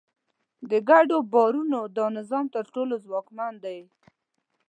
د 0.69 0.71
ګډو 0.89 1.17
باورونو 1.31 1.79
دا 1.97 2.05
نظام 2.17 2.45
تر 2.55 2.65
ټولو 2.73 2.93
ځواکمن 3.05 3.53
دی. 3.63 3.79